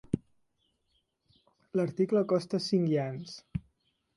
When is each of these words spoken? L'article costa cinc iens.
L'article 1.81 2.25
costa 2.33 2.61
cinc 2.69 2.91
iens. 2.95 3.37